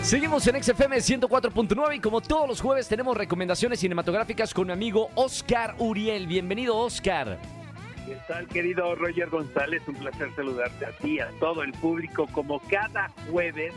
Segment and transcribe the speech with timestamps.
[0.03, 5.11] Seguimos en XFM 104.9 y como todos los jueves tenemos recomendaciones cinematográficas con mi amigo
[5.15, 6.27] Oscar Uriel.
[6.27, 7.39] Bienvenido, Oscar.
[8.07, 9.83] ¿Qué tal, querido Roger González?
[9.87, 13.73] Un placer saludarte a ti, a todo el público, como cada jueves,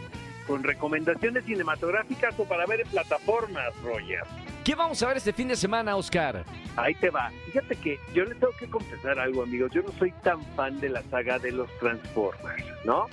[0.47, 4.23] con recomendaciones cinematográficas o para ver en plataformas, Roger.
[4.63, 6.44] ¿Qué vamos a ver este fin de semana, Oscar?
[6.75, 7.31] Ahí te va.
[7.46, 9.72] Fíjate que yo les tengo que confesar algo, amigos.
[9.72, 13.06] Yo no soy tan fan de la saga de los Transformers, ¿no?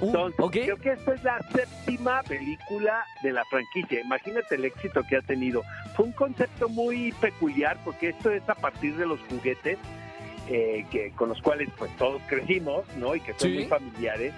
[0.00, 4.00] Uh, Entonces, creo que esta es la séptima película de la franquicia.
[4.00, 5.62] Imagínate el éxito que ha tenido.
[5.96, 9.78] Fue un concepto muy peculiar porque esto es a partir de los juguetes
[10.48, 13.14] eh, que con los cuales pues todos crecimos, ¿no?
[13.14, 13.54] Y que son Sí.
[13.56, 14.32] muy familiares.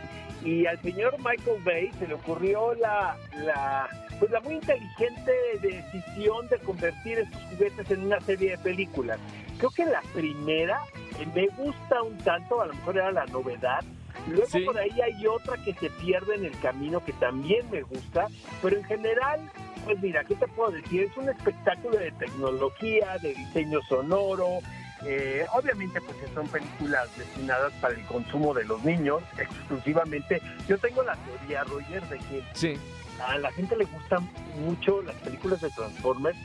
[0.44, 6.48] Y al señor Michael Bay se le ocurrió la, la, pues la muy inteligente decisión
[6.48, 9.18] de convertir estos juguetes en una serie de películas.
[9.58, 10.80] Creo que la primera
[11.20, 13.84] eh, me gusta un tanto, a lo mejor era la novedad.
[14.28, 14.60] Luego Sí.
[14.60, 18.26] por ahí hay otra que se pierde en el camino que también me gusta,
[18.62, 19.40] pero en general,
[19.84, 21.02] pues mira, ¿qué te puedo decir?
[21.10, 24.58] Es un espectáculo de tecnología, de diseño sonoro,
[25.06, 30.42] eh, obviamente, pues son películas destinadas para el consumo de los niños exclusivamente.
[30.68, 32.78] Yo tengo la teoría, Roger, de que Sí.
[33.26, 34.28] a la gente le gustan
[34.60, 36.36] mucho las películas de Transformers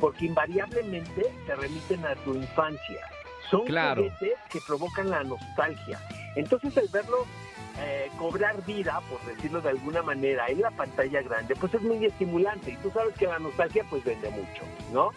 [0.00, 3.00] porque invariablemente te remiten a tu infancia.
[3.50, 4.02] Son Claro.
[4.04, 6.00] juguetes que provocan la nostalgia.
[6.36, 7.26] Entonces, el verlo
[7.80, 12.04] eh, cobrar vida, por decirlo de alguna manera, en la pantalla grande, pues es muy
[12.04, 12.72] estimulante.
[12.72, 14.62] Y tú sabes que la nostalgia, pues vende mucho,
[14.92, 15.10] ¿no?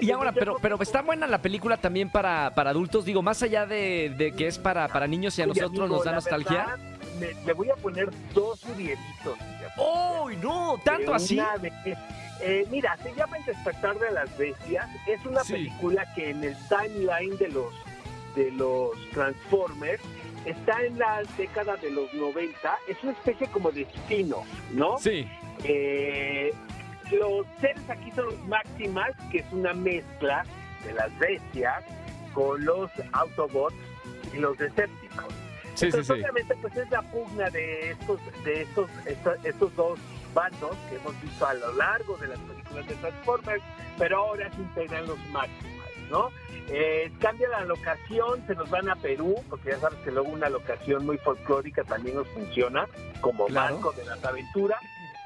[0.00, 3.66] Y ahora, pero, pero está buena la película también para, para adultos, digo, más allá
[3.66, 6.66] de, de que es para, para niños y a Oye, nosotros amigo, nos da nostalgia.
[6.66, 6.78] verdad,
[7.22, 9.38] me, le voy a poner dos Urielitos.
[10.24, 10.78] ¡Uy, no!
[10.84, 11.38] ¿Tanto así?
[12.40, 14.88] eh, mira, se llama El despertar de las bestias.
[15.06, 15.52] Es una Sí.
[15.54, 17.72] película que en el timeline de los
[18.34, 20.02] de los Transformers
[20.46, 22.78] está en la década de los 90.
[22.88, 24.96] Es una especie como de spin-off, ¿no?
[24.98, 25.28] Sí.
[25.64, 26.50] Eh,
[27.10, 30.44] los seres aquí son los Maximals, que es una mezcla
[30.84, 31.84] de las bestias
[32.32, 33.76] con los Autobots
[34.34, 35.01] y los Decepticons.
[35.74, 36.12] Sí, sí, Entonces, sí.
[36.12, 39.98] obviamente, pues es la pugna de estos, de estos, esta- estos dos
[40.34, 43.62] bandos que hemos visto a lo largo de las películas de Transformers,
[43.98, 46.30] pero ahora se integran los Maximals, ¿no?
[46.68, 50.48] Eh, cambia la locación, se nos van a Perú, porque ya sabes que luego una
[50.48, 52.86] locación muy folclórica también nos funciona
[53.20, 53.74] como Claro.
[53.74, 54.80] marco de las aventuras.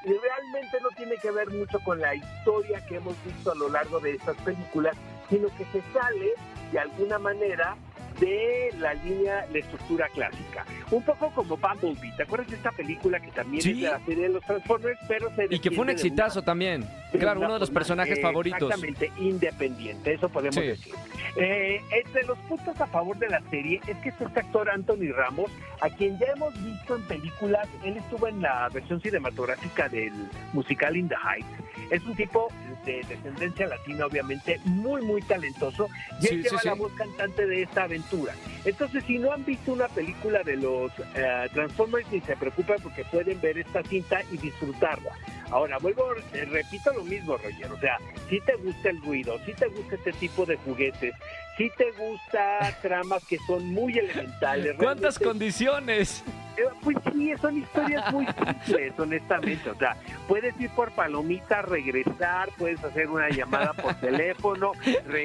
[0.05, 3.69] Y realmente no tiene que ver mucho con la historia que hemos visto a lo
[3.69, 4.97] largo de estas películas,
[5.29, 6.33] sino que se sale
[6.73, 7.77] de alguna manera
[8.21, 10.65] de la línea, de estructura clásica.
[10.91, 12.13] Un poco como Bumblebee.
[12.17, 13.71] ¿Te acuerdas de esta película que también Sí.
[13.71, 16.47] es de la serie de los Transformers, pero se Y que fue un exitazo una-
[16.47, 16.85] también.
[17.19, 18.63] Claro, uno de los personajes favoritos.
[18.63, 20.63] Exactamente, independiente, eso podemos Sí.
[20.63, 20.95] decir.
[21.37, 25.13] Eh, entre los puntos a favor de la serie es que está este actor Anthony
[25.15, 30.13] Ramos, a quien ya hemos visto en películas, él estuvo en la versión cinematográfica del
[30.53, 31.47] musical In the Heights.
[31.91, 32.49] Es un tipo
[32.85, 35.89] de descendencia latina, obviamente, muy, muy talentoso,
[36.21, 38.33] y él Sí, lleva sí, la voz cantante de esta aventura.
[38.65, 43.05] Entonces, si no han visto una película de los eh, Transformers, ni se preocupen porque
[43.05, 45.11] pueden ver esta cinta y disfrutarla.
[45.51, 47.71] Ahora, vuelvo, eh, repito lo mismo, Roger.
[47.73, 47.99] O sea,
[48.29, 51.15] si te gusta el ruido, si te gusta este tipo de juguetes,
[51.57, 54.75] si te gusta tramas que son muy elementales.
[54.77, 56.25] ¿Cuántas realmente- condiciones?
[56.57, 59.71] eh, Pues sí, son historias muy simples, honestamente.
[59.71, 59.97] O sea,
[60.27, 64.73] puedes ir por palomitas, regresar, puedes hacer una llamada por teléfono,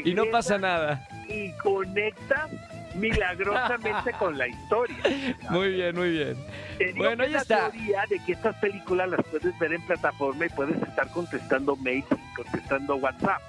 [0.05, 1.07] Y no pasa nada.
[1.27, 2.49] y conectas
[2.95, 4.97] milagrosamente con la historia.
[5.49, 6.35] Muy bien, muy bien.
[6.77, 7.69] Te digo Bueno, que ahí está.
[7.71, 12.05] teoría de que estas películas las puedes ver en plataforma y puedes estar contestando mails
[12.11, 13.41] y contestando WhatsApp.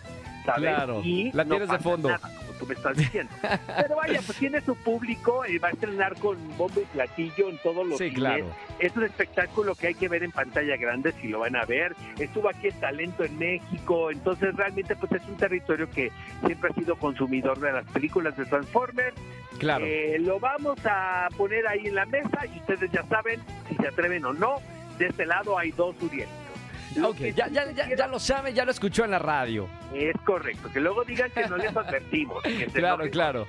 [0.44, 0.60] ¿sabes?
[0.62, 2.08] Claro, Y la no tienes de fondo.
[2.08, 3.32] nada, como tú me estás diciendo.
[3.66, 7.58] Pero vaya, pues tiene su público, eh, va a estrenar con bombo y platillo en
[7.58, 8.18] todos los Sí, cines.
[8.18, 8.46] claro.
[8.78, 11.94] Es un espectáculo que hay que ver en pantalla grande si lo van a ver.
[12.18, 16.10] Estuvo aquí el talento en México, entonces realmente pues es un territorio que
[16.46, 19.14] siempre ha sido consumidor de las películas de Transformers.
[19.58, 19.84] Claro.
[19.86, 23.88] Eh, lo vamos a poner ahí en la mesa y ustedes ya saben si se
[23.88, 24.56] atreven o no.
[24.98, 26.41] De este lado hay dos Urielitos.
[27.02, 29.68] Ok, ya, ya, ya, ya lo sabe, ya lo escuchó en la radio.
[29.94, 32.42] Es correcto, que luego digan que no les advertimos.
[32.42, 33.46] que Claro, claro.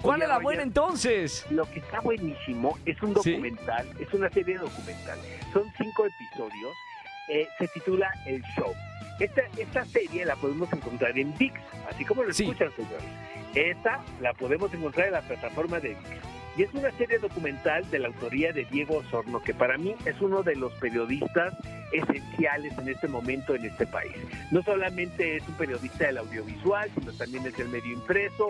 [0.00, 1.46] ¿Cuál Oye, es la buena entonces?
[1.50, 3.32] Lo que está buenísimo es un ¿Sí?
[3.32, 5.18] documental, es una serie documental.
[5.52, 6.72] Son cinco episodios.
[7.28, 8.72] eh, se titula El Show.
[9.20, 11.54] Esta, esta serie la podemos encontrar en VIX,
[11.88, 12.42] así como lo Sí.
[12.44, 13.04] escuchan, señores.
[13.54, 16.00] Esta la podemos encontrar en la plataforma de VIX.
[16.56, 20.20] Y es una serie documental de la autoría de Diego Osorno, que para mí es
[20.20, 21.54] uno de los periodistas
[21.92, 24.12] esenciales en este momento en este país.
[24.50, 28.48] No solamente es un periodista del audiovisual, sino también es del medio impreso.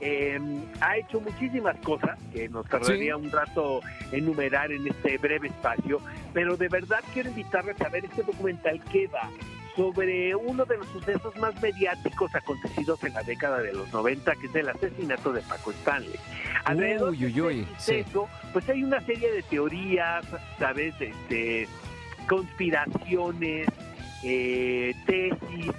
[0.00, 0.38] Eh,
[0.80, 3.80] ha hecho muchísimas cosas que nos tardaría un rato
[4.10, 6.00] enumerar en este breve espacio,
[6.32, 9.30] pero de verdad quiero invitarles a ver este documental que va
[9.76, 14.46] sobre uno de los sucesos más mediáticos acontecidos en la década de los 90, que
[14.46, 16.14] es el asesinato de Paco Stanley.
[16.64, 18.02] Alrededor Uy, uy, de este sí.
[18.02, 20.24] suceso, pues hay una serie de teorías,
[20.58, 20.94] ¿sabes?
[21.00, 21.68] Este,
[22.28, 23.66] conspiraciones,
[24.22, 25.72] eh, tesis,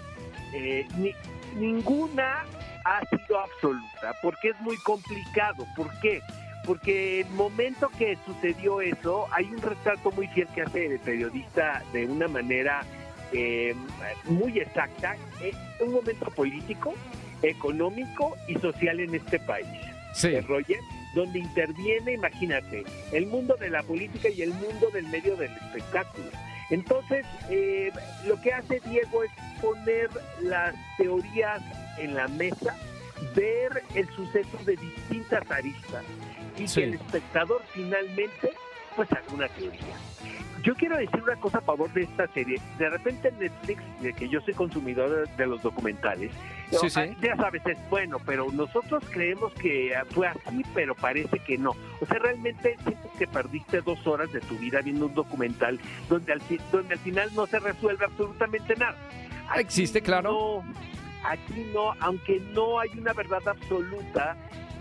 [0.54, 1.16] eh, ni-
[1.60, 2.44] ninguna
[2.84, 5.66] ha sido absoluta, porque es muy complicado.
[5.76, 6.22] ¿Por qué?
[6.66, 11.82] Porque el momento que sucedió eso, hay un retrato muy fiel que hace el periodista
[11.94, 12.84] de una manera
[13.36, 13.76] eh,
[14.26, 16.94] muy exacta, es un momento político,
[17.42, 19.68] económico y social en este país.
[20.14, 20.30] Sí.
[20.30, 20.80] Eh, Roger,
[21.14, 26.28] donde interviene, imagínate, el mundo de la política y el mundo del medio del espectáculo.
[26.70, 27.92] Entonces, eh,
[28.26, 30.10] lo que hace Diego es poner
[30.42, 31.62] las teorías
[32.00, 32.76] en la mesa,
[33.36, 36.04] ver el suceso de distintas aristas
[36.58, 36.82] y Sí.
[36.82, 38.52] que el espectador finalmente
[38.96, 39.96] pues haga una teoría.
[40.64, 42.60] Yo quiero decir una cosa a favor de esta serie.
[42.80, 46.32] De repente en Netflix, de que yo soy consumidor de los documentales,
[46.72, 47.02] Sí, sí.
[47.22, 51.76] ya sabes, es bueno, pero nosotros creemos que fue así, pero parece que no.
[52.02, 56.34] O sea, realmente sientes que perdiste dos horas de tu vida viendo un documental donde
[56.34, 58.98] al, donde al final no se resuelve absolutamente nada.
[59.50, 60.32] Aquí Existe, claro.
[60.32, 60.74] no,
[61.24, 64.36] aquí no, aunque no hay una verdad absoluta,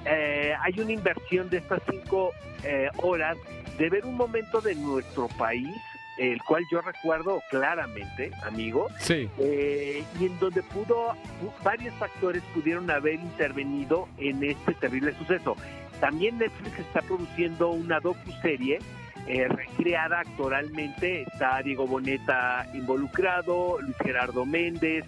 [0.07, 3.37] eh, hay una inversión de estas cinco eh, horas
[3.79, 5.75] de ver un momento de nuestro país,
[6.19, 9.29] el cual yo recuerdo claramente, amigo, Sí.
[9.39, 11.13] eh, y en donde pudo,
[11.43, 15.57] pu- varios factores pudieron haber intervenido en este terrible suceso.
[16.01, 18.79] También Netflix está produciendo una docuserie
[19.27, 25.05] eh, recreada actoralmente, está Diego Boneta involucrado, Luis Gerardo Méndez,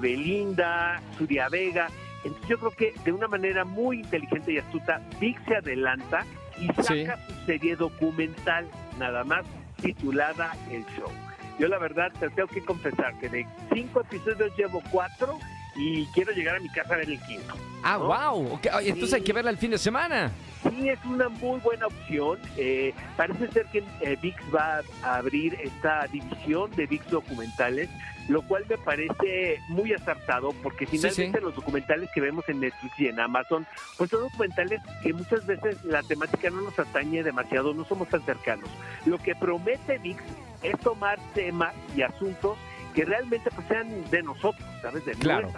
[0.00, 1.88] Belinda, Suria Vega.
[2.24, 6.24] Entonces yo creo que de una manera muy inteligente y astuta, VIX se adelanta
[6.60, 7.06] y saca Sí.
[7.28, 8.66] su serie documental,
[8.98, 9.44] nada más,
[9.80, 11.10] titulada El Show.
[11.58, 15.38] Yo la verdad te tengo que confesar que de cinco episodios llevo cuatro
[15.76, 17.54] y quiero llegar a mi casa a ver el quinto.
[17.82, 18.06] Ah, ¿no?
[18.06, 18.60] wow.
[18.82, 20.30] Entonces hay que verla el fin de semana.
[20.68, 22.38] Sí, es una muy buena opción.
[22.56, 27.88] Eh, parece ser que eh, VIX va a abrir esta división de VIX documentales,
[28.28, 31.44] lo cual me parece muy acertado porque Sí, finalmente sí.
[31.44, 33.64] los documentales que vemos en Netflix y en Amazon,
[33.96, 38.22] pues son documentales que muchas veces la temática no nos atañe demasiado, no somos tan
[38.24, 38.68] cercanos.
[39.04, 40.20] Lo que promete VIX
[40.62, 42.56] es tomar temas y asuntos
[42.96, 45.04] que realmente pues sean de nosotros, ¿sabes?
[45.04, 45.52] De Claro.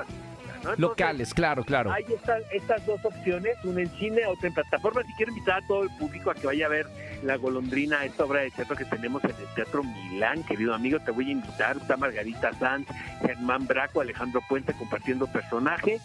[0.77, 1.93] Locales, claro, claro.
[1.93, 5.03] Hay estas, estas dos opciones, una en cine, otra en plataforma.
[5.05, 6.87] Si quiero invitar a todo el público a que vaya a ver
[7.23, 11.13] La Golondrina, esta obra de teatro que tenemos en el Teatro Milán, querido amigo, te
[11.13, 11.77] voy a invitar.
[11.77, 12.89] Está Margarita Sanz,
[13.23, 16.01] Germán Braco, Alejandro Puente compartiendo personaje.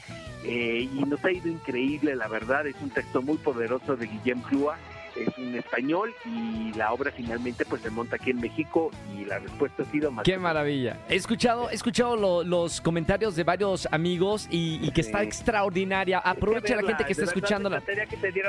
[0.45, 2.67] eh, y nos ha ido increíble, la verdad.
[2.67, 4.77] Es un texto muy poderoso de Guillem Clua.
[5.15, 9.39] Es un español y la obra finalmente pues se monta aquí en México y la
[9.39, 10.97] respuesta ha sido más Qué maravilla.
[11.09, 15.25] He escuchado, he escuchado lo- los comentarios de varios amigos y, y que está Sí.
[15.25, 16.19] extraordinaria.
[16.19, 17.81] Aprovecha la gente que está escuchándola.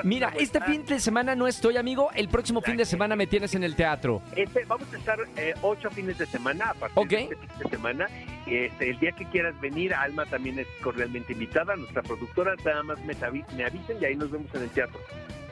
[0.04, 2.10] Mira, este fin de semana no estoy, amigo.
[2.14, 4.22] El próximo fin de semana me tienes en el teatro.
[4.34, 7.68] Este, vamos a estar eh, ocho fines de semana a partir de este fin de
[7.70, 8.06] semana.
[8.46, 12.98] Este, el día que quieras venir, Alma también es cordialmente invitada, nuestra productora, nada más
[13.04, 13.14] me
[13.64, 15.00] avisen y ahí nos vemos en el teatro.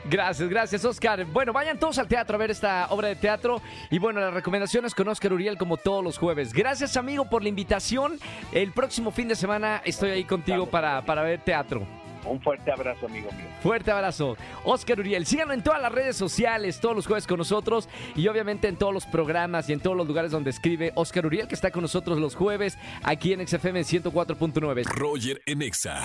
[0.05, 1.25] Gracias, gracias, Oscar.
[1.25, 3.61] Bueno, vayan todos al teatro a ver esta obra de teatro.
[3.89, 6.53] Y bueno, las recomendaciones con Oscar Uriel como todos los jueves.
[6.53, 8.19] Gracias, amigo, por la invitación.
[8.51, 12.02] El próximo fin de semana estoy ahí contigo para, para ver teatro.
[12.25, 13.45] Un fuerte abrazo, amigo mío.
[13.61, 14.37] Fuerte abrazo.
[14.63, 18.67] Oscar Uriel, síganlo en todas las redes sociales, todos los jueves con nosotros y obviamente
[18.67, 21.71] en todos los programas y en todos los lugares donde escribe Oscar Uriel, que está
[21.71, 24.85] con nosotros los jueves aquí en XFM 104.9.
[24.85, 26.03] Roger en Exa.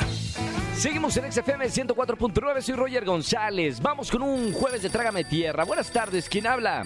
[0.75, 3.80] Seguimos en XFM 104.9, soy Roger González.
[3.80, 5.64] Vamos con un jueves de Trágame Tierra.
[5.64, 6.84] Buenas tardes, ¿quién habla?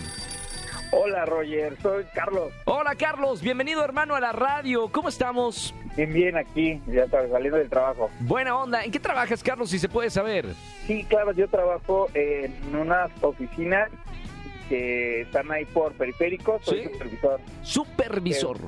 [0.95, 2.53] Hola, Roger, soy Carlos.
[2.67, 4.89] Hola Carlos, bienvenido hermano a la radio.
[4.93, 5.75] ¿Cómo estamos?
[5.97, 8.11] Bien, bien, aquí, ya está saliendo del trabajo.
[8.21, 8.85] Buena onda.
[8.85, 10.47] ¿En qué trabajas, Carlos, si se puede saber?
[10.87, 13.89] Sí, claro, yo trabajo en unas oficinas
[14.69, 16.89] que están ahí por periféricos, soy Sí.
[16.93, 17.41] supervisor.
[17.63, 18.59] Supervisor.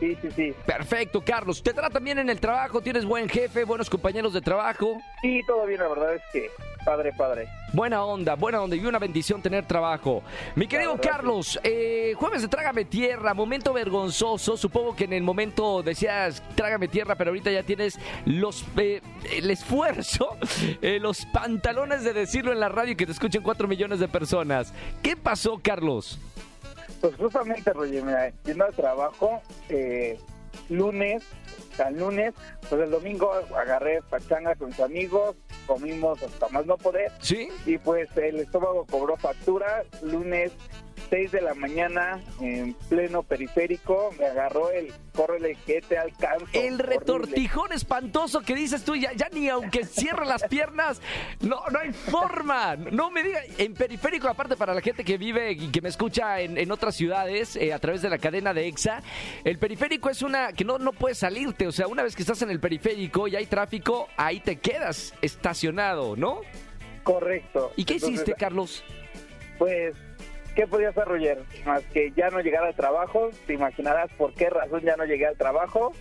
[0.00, 0.54] Sí, sí, sí.
[0.64, 1.62] Perfecto, Carlos.
[1.62, 2.80] ¿Te tratan bien en el trabajo?
[2.80, 3.64] ¿Tienes buen jefe?
[3.64, 5.00] ¿Buenos compañeros de trabajo?
[5.20, 6.50] Sí, todo bien, la verdad es que
[6.84, 7.48] padre, padre.
[7.74, 10.22] Buena onda, buena onda y una bendición tener trabajo.
[10.54, 14.56] Mi querido verdad, Carlos, eh, jueves de Trágame Tierra, momento vergonzoso.
[14.56, 19.02] Supongo que en el momento decías Trágame Tierra, pero ahorita ya tienes los eh,
[19.32, 20.38] el esfuerzo,
[20.82, 24.08] eh, los pantalones de decirlo en la radio y que te escuchen cuatro millones de
[24.08, 24.72] personas.
[25.02, 26.18] ¿Qué pasó, Carlos?
[27.00, 30.18] Pues justamente, Roger, mira, yendo al trabajo, eh,
[30.68, 31.22] lunes,
[31.78, 32.34] al lunes,
[32.68, 35.36] pues el domingo agarré pachanga con mis amigos,
[35.66, 37.48] comimos hasta más no poder, ¿Sí?
[37.66, 40.52] y pues el estómago cobró factura, lunes
[41.10, 46.46] 6 de la mañana, en pleno periférico, me agarró el corre que te alcanzo.
[46.52, 46.82] El horrible.
[46.82, 51.00] retortijón espantoso que dices tú, ya, ya ni aunque cierre las piernas,
[51.40, 52.76] no, no hay forma.
[52.76, 56.40] No me diga, en periférico, aparte para la gente que vive y que me escucha
[56.40, 59.02] en, en otras ciudades eh, a través de la cadena de EXA,
[59.44, 61.66] el periférico es una que no, no puedes salirte.
[61.66, 65.14] O sea, una vez que estás en el periférico y hay tráfico, ahí te quedas
[65.22, 66.40] estacionado, ¿no?
[67.02, 67.72] Correcto.
[67.76, 68.84] ¿Y qué Entonces, hiciste, Carlos?
[69.58, 69.94] Pues,
[70.58, 71.38] ¿qué podía hacer, Roger?
[71.64, 73.30] Más que ya no llegar al trabajo.
[73.46, 75.92] Te imaginarás por qué razón ya no llegué al trabajo.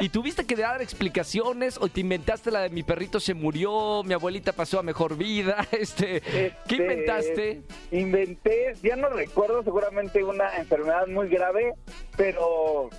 [0.00, 4.12] ¿Y tuviste que dar explicaciones o te inventaste la de mi perrito se murió, mi
[4.12, 5.66] abuelita pasó a mejor vida?
[5.72, 7.62] Este, ¿Qué Este, inventaste?
[7.90, 11.72] Inventé, ya no recuerdo, seguramente una enfermedad muy grave,
[12.18, 12.90] pero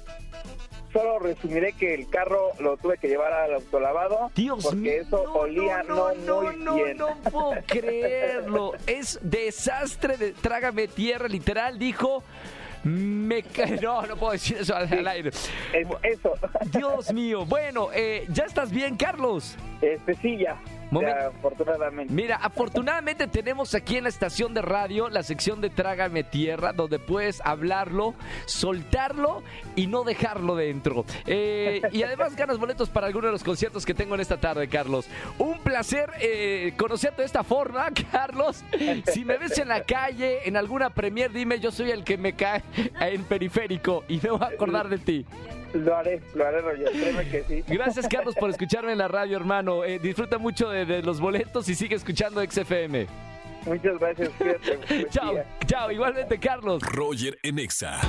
[0.91, 4.31] solo resumiré que el carro lo tuve que llevar al autolavado.
[4.35, 4.91] Dios porque mío.
[5.01, 6.97] eso olía no, muy no, bien.
[6.97, 8.73] No puedo creerlo.
[8.87, 12.23] Es desastre de trágame tierra, literal, dijo.
[12.83, 13.43] Me
[13.81, 15.29] No, no puedo decir eso al, al aire.
[15.29, 16.33] Es- eso.
[16.71, 17.45] Dios mío.
[17.45, 19.57] Bueno, eh, ¿ya estás bien, Carlos?
[19.81, 20.57] Este sí, ya.
[20.91, 21.19] Momento.
[21.19, 22.13] Ya, afortunadamente.
[22.13, 26.99] Mira, afortunadamente tenemos aquí en la estación de radio la sección de Trágame Tierra, donde
[26.99, 28.15] puedes hablarlo,
[28.45, 29.43] soltarlo
[29.75, 31.05] y no dejarlo dentro.
[31.25, 34.67] Eh, y además ganas boletos para alguno de los conciertos que tengo en esta tarde,
[34.67, 35.07] Carlos.
[35.37, 38.63] Un placer eh, conocerte de esta forma, Carlos.
[39.13, 42.33] Si me ves en la calle, en alguna premier, dime, yo soy el que me
[42.33, 42.63] cae
[42.99, 45.25] en periférico y me voy a acordar de ti.
[45.73, 46.91] Lo haré, lo haré, Roger.
[46.91, 47.63] Créeme que sí.
[47.67, 49.83] Gracias, Carlos, por escucharme en la radio, hermano.
[49.83, 53.07] Eh, disfruta mucho de, de los boletos y sigue escuchando XFM.
[53.65, 54.29] Muchas gracias.
[54.37, 55.07] Cuídate.
[55.09, 55.45] Chao, día.
[55.65, 56.81] chao, igualmente Carlos.
[56.83, 57.99] Roger en Exa.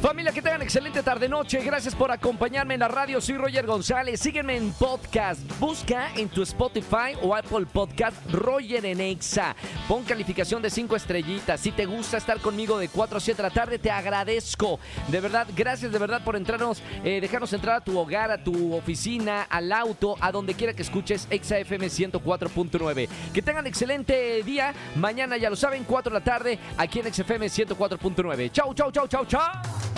[0.00, 1.60] Familia, que tengan excelente tarde-noche.
[1.64, 3.20] Gracias por acompañarme en la radio.
[3.20, 4.20] Soy Roger González.
[4.20, 5.40] Sígueme en podcast.
[5.58, 9.56] Busca en tu Spotify o Apple Podcast Roger en Exa.
[9.88, 11.60] Pon calificación de 5 estrellitas.
[11.60, 14.78] Si te gusta estar conmigo de 4 a 7 de la tarde, te agradezco.
[15.08, 18.74] De verdad, gracias de verdad por entrarnos, eh, dejarnos entrar a tu hogar, a tu
[18.76, 23.08] oficina, al auto, a donde quiera que escuches Exa FM 104.9.
[23.34, 24.72] Que tengan excelente día.
[24.94, 28.52] Mañana, ya lo saben, 4 de la tarde, aquí en XFM 104.9.
[28.52, 29.97] Chau, chau, chau, chau, chau.